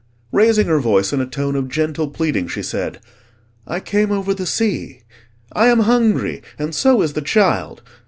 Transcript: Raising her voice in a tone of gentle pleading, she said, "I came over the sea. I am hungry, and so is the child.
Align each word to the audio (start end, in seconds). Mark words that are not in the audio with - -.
Raising 0.31 0.65
her 0.65 0.79
voice 0.79 1.13
in 1.13 1.21
a 1.21 1.27
tone 1.27 1.55
of 1.55 1.69
gentle 1.69 2.07
pleading, 2.09 2.47
she 2.47 2.63
said, 2.63 2.99
"I 3.67 3.79
came 3.79 4.11
over 4.11 4.33
the 4.33 4.47
sea. 4.47 5.03
I 5.53 5.67
am 5.67 5.81
hungry, 5.81 6.41
and 6.57 6.73
so 6.73 7.03
is 7.03 7.13
the 7.13 7.21
child. 7.21 7.83